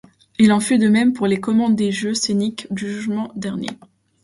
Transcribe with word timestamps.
Il 0.39 0.51
en 0.51 0.59
fut 0.59 0.79
de 0.79 0.87
même 0.89 1.13
pour 1.13 1.27
les 1.27 1.39
commandes 1.39 1.75
des 1.75 1.91
jeux 1.91 2.15
scéniques 2.15 2.65
du 2.73 2.91
Jugement 2.91 3.31
dernier. 3.35 3.69